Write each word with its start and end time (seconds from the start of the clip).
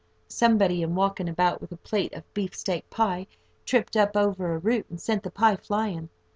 Somebody, 0.29 0.81
in 0.81 0.95
walking 0.95 1.29
about 1.29 1.61
with 1.61 1.71
a 1.71 1.77
plate 1.77 2.11
of 2.13 2.33
beef 2.33 2.55
steak 2.55 2.89
pie, 2.89 3.27
tripped 3.67 3.95
up 3.95 4.17
over 4.17 4.55
a 4.55 4.57
root, 4.57 4.87
and 4.89 4.99
sent 4.99 5.21
the 5.21 5.29
pie 5.29 5.57
flying. 5.57 6.09